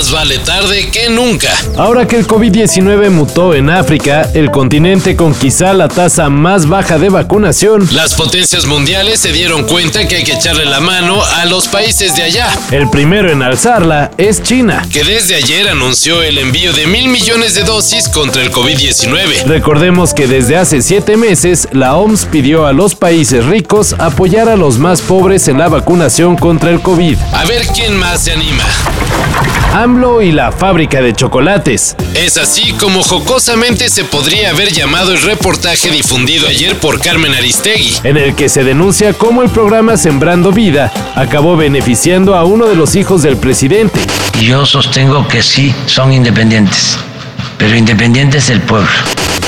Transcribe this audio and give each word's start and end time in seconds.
Más 0.00 0.12
vale 0.12 0.38
tarde 0.38 0.88
que 0.90 1.10
nunca. 1.10 1.50
Ahora 1.76 2.06
que 2.06 2.16
el 2.16 2.26
COVID-19 2.26 3.10
mutó 3.10 3.54
en 3.54 3.68
África, 3.68 4.30
el 4.32 4.50
continente 4.50 5.14
con 5.14 5.34
quizá 5.34 5.74
la 5.74 5.88
tasa 5.88 6.30
más 6.30 6.66
baja 6.66 6.96
de 6.96 7.10
vacunación, 7.10 7.86
Las 7.92 8.14
potencias 8.14 8.64
mundiales 8.64 9.20
se 9.20 9.30
dieron 9.30 9.64
cuenta 9.64 10.08
que 10.08 10.16
hay 10.16 10.24
que 10.24 10.32
echarle 10.32 10.64
la 10.64 10.80
mano 10.80 11.22
a 11.22 11.44
los 11.44 11.68
países 11.68 12.16
de 12.16 12.22
allá, 12.22 12.48
el 12.70 12.88
primero 12.88 13.30
en 13.30 13.42
alzarla 13.42 14.10
es 14.16 14.42
China. 14.42 14.86
que 14.90 15.04
desde 15.04 15.34
ayer 15.34 15.68
anunció 15.68 16.22
el 16.22 16.38
envío 16.38 16.72
de 16.72 16.86
mil 16.86 17.08
millones 17.08 17.54
de 17.54 17.64
dosis 17.64 18.08
contra 18.08 18.40
el 18.40 18.50
COVID-19. 18.50 19.44
Recordemos 19.44 20.14
que 20.14 20.26
desde 20.26 20.56
hace 20.56 20.80
siete 20.80 21.18
meses 21.18 21.68
la 21.72 21.96
OMS 21.96 22.24
pidió 22.24 22.64
a 22.64 22.72
los 22.72 22.94
países 22.94 23.44
ricos 23.44 23.94
apoyar 23.98 24.48
a 24.48 24.56
los 24.56 24.78
más 24.78 25.02
pobres 25.02 25.46
en 25.48 25.58
la 25.58 25.68
vacunación 25.68 26.38
contra 26.38 26.70
el 26.70 26.80
COVID. 26.80 27.18
A 27.34 27.44
ver 27.44 27.66
quién 27.74 27.98
más 27.98 28.22
se 28.22 28.32
anima. 28.32 28.64
AMLO 29.72 30.20
y 30.20 30.32
la 30.32 30.50
fábrica 30.50 31.00
de 31.00 31.12
chocolates. 31.12 31.94
Es 32.14 32.36
así 32.36 32.72
como 32.72 33.02
jocosamente 33.02 33.88
se 33.88 34.04
podría 34.04 34.50
haber 34.50 34.72
llamado 34.72 35.12
el 35.12 35.22
reportaje 35.22 35.90
difundido 35.90 36.48
ayer 36.48 36.76
por 36.76 37.00
Carmen 37.00 37.34
Aristegui. 37.34 37.94
en 38.02 38.16
el 38.16 38.34
que 38.34 38.48
se 38.48 38.64
denuncia 38.64 39.12
cómo 39.12 39.42
el 39.42 39.50
programa 39.50 39.96
Sembrando 39.96 40.50
Vida 40.50 40.92
acabó 41.14 41.56
beneficiando 41.56 42.34
a 42.34 42.44
uno 42.44 42.66
de 42.66 42.74
los 42.74 42.96
hijos 42.96 43.22
del 43.22 43.36
presidente. 43.36 44.00
Y 44.40 44.46
yo 44.46 44.66
sostengo 44.66 45.26
que 45.28 45.42
sí 45.42 45.72
son 45.86 46.12
independientes, 46.12 46.98
pero 47.56 47.76
independiente 47.76 48.38
es 48.38 48.50
el 48.50 48.60
pueblo. 48.60 48.88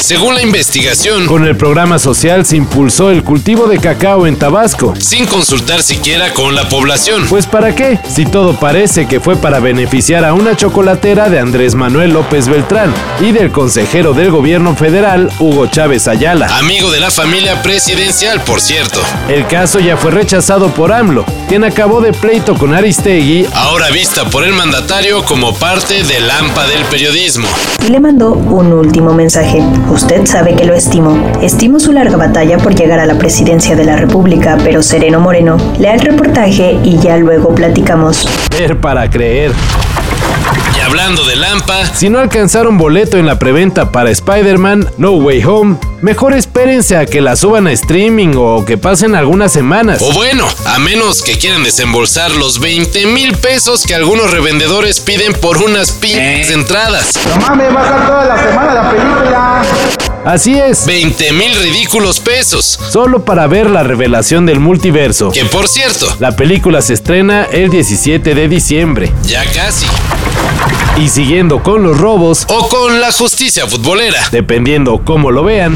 Según 0.03 0.35
la 0.35 0.43
investigación, 0.43 1.27
Con 1.27 1.47
el 1.47 1.57
programa 1.57 1.97
social 1.97 2.45
se 2.45 2.57
impulsó 2.57 3.11
el 3.13 3.23
cultivo 3.23 3.69
de 3.69 3.79
cacao 3.79 4.27
en 4.27 4.37
Tabasco. 4.37 4.95
sin 4.99 5.27
consultar 5.27 5.81
siquiera 5.81 6.35
con 6.35 6.57
la 6.57 6.69
población. 6.69 7.25
Pues 7.29 7.47
para 7.47 7.73
qué, 7.77 8.01
si 8.13 8.27
todo 8.27 8.59
parece 8.59 9.07
que 9.07 9.21
fue 9.21 9.37
para 9.37 9.61
beneficiar 9.61 10.25
a 10.25 10.35
una 10.35 10.57
chocolatera 10.57 11.29
de 11.31 11.39
Andrés 11.39 11.77
Manuel 11.77 12.15
López 12.15 12.49
Beltrán 12.49 12.93
y 13.21 13.31
del 13.31 13.53
consejero 13.53 14.13
del 14.13 14.33
gobierno 14.33 14.75
federal 14.75 15.31
Hugo 15.39 15.69
Chávez 15.69 16.09
Ayala. 16.09 16.49
Amigo 16.59 16.91
de 16.91 16.99
la 16.99 17.13
familia 17.13 17.63
presidencial, 17.63 18.41
por 18.43 18.61
cierto. 18.61 19.01
El 19.29 19.47
caso 19.47 19.79
ya 19.79 19.97
fue 19.97 20.11
rechazado 20.11 20.75
por 20.75 20.93
AMLO, 20.93 21.25
quien 21.49 21.63
acabó 21.63 22.01
de 22.01 22.13
pleito 22.13 22.55
con 22.57 22.75
Aristegui 22.75 23.47
Ahora 23.55 23.89
vista 23.91 24.25
por 24.25 24.43
el 24.43 24.53
mandatario 24.53 25.25
como 25.25 25.55
parte 25.55 26.03
del 26.03 26.29
AMPA 26.29 26.67
del 26.67 26.85
periodismo. 26.87 27.47
y 27.87 27.89
le 27.91 28.01
mandó 28.01 28.33
un 28.33 28.73
último 28.73 29.15
mensaje. 29.15 29.63
Usted 29.93 30.25
sabe 30.25 30.57
que 30.57 30.65
lo 30.65 30.73
estimo. 30.73 31.33
Estimo 31.43 31.79
su 31.79 31.93
larga 31.93 32.17
batalla 32.17 32.57
por 32.57 32.75
llegar 32.75 32.99
a 32.99 33.05
la 33.05 33.19
presidencia 33.19 33.77
de 33.77 33.85
la 33.85 33.95
República, 33.95 34.57
pero 34.65 34.83
sereno 34.83 35.21
moreno. 35.21 35.59
Lea 35.79 35.93
el 35.93 36.01
reportaje 36.01 36.79
y 36.83 36.99
ya 36.99 37.19
luego 37.19 37.55
platicamos. 37.55 38.27
ver 38.59 38.81
para 38.81 39.11
creer. 39.11 39.53
Y 40.83 40.85
hablando 40.85 41.25
del 41.25 41.45
AMPA, 41.45 41.95
Si 41.95 42.09
no 42.11 42.19
alcanzaron 42.19 42.77
boleto 42.77 43.17
en 43.17 43.25
la 43.25 43.39
preventa 43.39 43.93
para 43.93 44.11
Spider-Man 44.11 44.91
No 44.99 45.13
Way 45.13 45.45
Home, 45.45 45.77
mejor 46.01 46.33
espérense 46.35 46.97
a 46.97 47.07
que 47.07 47.21
la 47.21 47.37
suban 47.37 47.69
a 47.69 47.73
streaming 47.73 48.35
o 48.37 48.65
que 48.65 48.77
pasen 48.79 49.15
algunas 49.15 49.53
semanas. 49.53 50.03
o 50.03 50.13
bueno, 50.13 50.45
a 50.67 50.81
menos 50.81 51.23
que 51.23 51.39
quieran 51.39 51.63
desembolsar 51.63 52.33
los 52.33 52.59
20 52.59 53.07
mil 53.07 53.37
pesos 53.37 53.85
que 53.87 53.95
algunos 53.95 54.33
revendedores 54.33 54.99
piden 54.99 55.35
por 55.35 55.59
unas 55.59 55.93
pinches 55.93 56.51
entradas. 56.51 57.13
No 57.29 57.37
mames, 57.37 57.73
va 57.73 57.81
a 57.81 57.85
estar 57.85 58.07
toda 58.09 58.25
la 58.25 58.43
semana 58.43 58.75
la 58.75 58.91
película. 58.91 59.63
Así 60.25 60.55
es, 60.57 60.87
20 60.87 61.33
mil 61.33 61.53
ridículos 61.57 62.21
pesos. 62.21 62.79
solo 62.91 63.25
para 63.25 63.49
ver 63.49 63.69
la 63.69 63.83
revelación 63.83 64.47
del 64.47 64.61
multiverso. 64.61 65.31
Que 65.33 65.45
por 65.45 65.67
cierto, 65.67 66.15
La 66.21 66.37
película 66.37 66.81
se 66.81 66.95
estrena 66.95 67.45
el 67.45 67.71
17 67.71 68.35
de 68.35 68.49
diciembre. 68.49 69.11
ya 69.25 69.45
casi. 69.47 69.87
Y 70.97 71.09
siguiendo 71.09 71.63
con 71.63 71.83
los 71.83 71.99
robos, 71.99 72.45
O 72.49 72.69
con 72.69 73.01
la 73.01 73.11
justicia 73.11 73.67
futbolera. 73.67 74.29
dependiendo 74.31 75.01
cómo 75.05 75.31
lo 75.31 75.43
vean, 75.43 75.75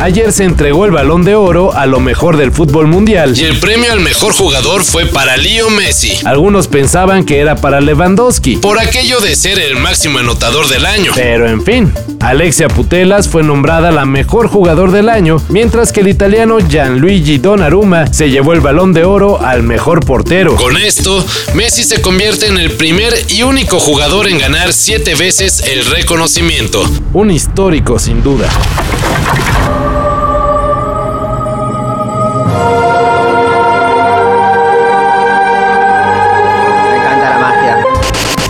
ayer 0.00 0.32
se 0.32 0.44
entregó 0.44 0.84
el 0.84 0.90
balón 0.90 1.24
de 1.24 1.36
oro 1.36 1.72
a 1.72 1.86
lo 1.86 2.00
mejor 2.00 2.36
del 2.36 2.50
fútbol 2.52 2.88
mundial. 2.88 3.32
Y 3.38 3.44
el 3.44 3.58
premio 3.60 3.92
al 3.92 4.00
mejor 4.00 4.34
jugador 4.34 4.82
fue 4.84 5.06
para 5.06 5.36
Leo 5.36 5.70
Messi. 5.70 6.18
Algunos 6.24 6.66
pensaban 6.66 7.24
que 7.24 7.38
era 7.38 7.54
para 7.56 7.80
Lewandowski. 7.80 8.56
Por 8.56 8.78
aquello 8.80 9.20
de 9.20 9.36
ser 9.36 9.58
el 9.60 9.76
máximo 9.76 10.18
anotador 10.18 10.68
del 10.68 10.84
año. 10.84 11.12
Pero 11.14 11.48
en 11.48 11.62
fin, 11.62 11.94
Alexia 12.20 12.66
Putelas 12.68 13.28
fue 13.28 13.42
nombrada 13.44 13.85
la 13.90 14.04
mejor 14.04 14.48
jugador 14.48 14.90
del 14.90 15.08
año, 15.08 15.36
mientras 15.48 15.92
que 15.92 16.00
el 16.00 16.08
italiano 16.08 16.58
Gianluigi 16.58 17.38
Donnarumma 17.38 18.12
se 18.12 18.30
llevó 18.30 18.52
el 18.52 18.60
balón 18.60 18.92
de 18.92 19.04
oro 19.04 19.40
al 19.40 19.62
mejor 19.62 20.04
portero. 20.04 20.56
Con 20.56 20.76
esto, 20.76 21.24
Messi 21.54 21.84
se 21.84 22.00
convierte 22.00 22.46
en 22.46 22.58
el 22.58 22.72
primer 22.72 23.14
y 23.28 23.42
único 23.42 23.80
jugador 23.80 24.28
en 24.28 24.38
ganar 24.38 24.72
siete 24.72 25.14
veces 25.14 25.60
el 25.60 25.84
reconocimiento. 25.86 26.82
Un 27.12 27.30
histórico 27.30 27.98
sin 27.98 28.22
duda. 28.22 28.48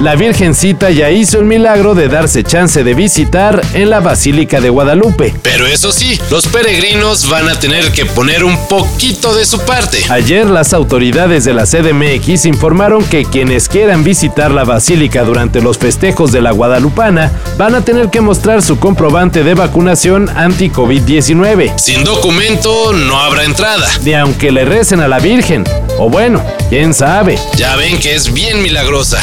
La 0.06 0.14
Virgencita 0.14 0.90
ya 0.90 1.10
hizo 1.10 1.40
el 1.40 1.46
milagro 1.46 1.96
de 1.96 2.06
darse 2.06 2.44
chance 2.44 2.84
de 2.84 2.94
visitar 2.94 3.60
en 3.74 3.90
la 3.90 3.98
Basílica 3.98 4.60
de 4.60 4.70
Guadalupe. 4.70 5.34
Pero 5.42 5.66
eso 5.66 5.90
sí, 5.90 6.16
los 6.30 6.46
peregrinos 6.46 7.28
van 7.28 7.48
a 7.48 7.58
tener 7.58 7.90
que 7.90 8.06
poner 8.06 8.44
un 8.44 8.68
poquito 8.68 9.34
de 9.34 9.44
su 9.44 9.58
parte. 9.58 10.04
Ayer 10.08 10.46
las 10.46 10.72
autoridades 10.74 11.44
de 11.44 11.54
la 11.54 11.64
CDMX 11.64 12.44
informaron 12.44 13.04
que 13.04 13.24
quienes 13.24 13.68
quieran 13.68 14.04
visitar 14.04 14.52
la 14.52 14.62
basílica 14.62 15.24
durante 15.24 15.60
los 15.60 15.76
festejos 15.76 16.30
de 16.30 16.40
la 16.40 16.52
Guadalupana 16.52 17.32
van 17.58 17.74
a 17.74 17.80
tener 17.80 18.08
que 18.08 18.20
mostrar 18.20 18.62
su 18.62 18.78
comprobante 18.78 19.42
de 19.42 19.54
vacunación 19.54 20.28
anti-COVID-19. 20.36 21.76
Sin 21.80 22.04
documento 22.04 22.92
no 22.92 23.18
habrá 23.18 23.42
entrada. 23.42 23.88
De 24.02 24.14
aunque 24.14 24.52
le 24.52 24.66
recen 24.66 25.00
a 25.00 25.08
la 25.08 25.18
Virgen. 25.18 25.64
O 25.98 26.10
bueno, 26.10 26.42
quién 26.68 26.92
sabe. 26.92 27.38
Ya 27.56 27.76
ven 27.76 27.98
que 27.98 28.14
es 28.14 28.32
bien 28.32 28.62
milagrosa. 28.62 29.18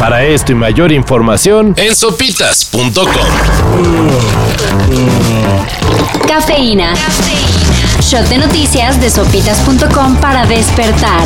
Para 0.00 0.24
esto 0.24 0.52
y 0.52 0.54
mayor 0.54 0.92
información, 0.92 1.74
En 1.76 1.94
sopitas.com. 1.94 3.04
Cafeína. 6.26 6.94
Shot 8.00 8.28
de 8.28 8.38
noticias 8.38 9.00
de 9.00 9.10
sopitas.com 9.10 10.16
para 10.16 10.46
despertar. 10.46 11.22